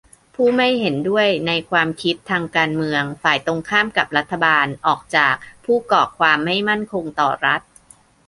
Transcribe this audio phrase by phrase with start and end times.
[0.35, 5.35] ผู้ไม่เห็นด้วยในความคิดทางการเมือง ฝ่ายตรงข้ามกับรัฐบาล ออกจาก
[5.65, 7.61] ผู้ก่อความไม่มั่นคงต่อรัฐ